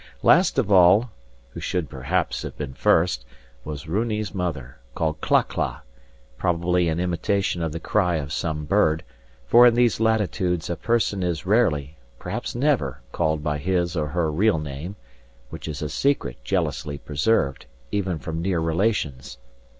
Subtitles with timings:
[0.23, 1.11] Last of all,
[1.51, 3.23] who should perhaps have been first,
[3.63, 5.83] was Runi's mother, called Cla cla,
[6.39, 9.03] probably in imitation of the cry of some bird,
[9.45, 14.31] for in these latitudes a person is rarely, perhaps never, called by his or her
[14.31, 14.95] real name,
[15.51, 19.37] which is a secret jealously preserved, even from near relations.